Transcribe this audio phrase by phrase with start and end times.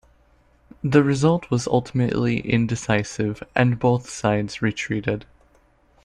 [0.83, 5.27] The result was ultimately indecisive and both sides retreated.